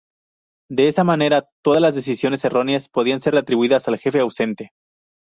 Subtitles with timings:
[0.67, 4.71] De esa manera, todas las decisiones erróneas podían ser atribuidas al jefe ausente.